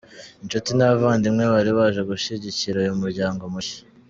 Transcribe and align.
Inshuti 0.43 0.69
n’abavandimwe 0.73 1.43
bari 1.53 1.71
baje 1.77 2.01
gushyigikira 2.09 2.75
uyu 2.79 2.99
muryango 3.01 3.43
mushya. 3.53 3.81